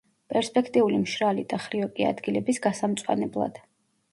[0.33, 3.63] პერსპექტიული მშრალი და ხრიოკი ადგილების გასამწვანებლად.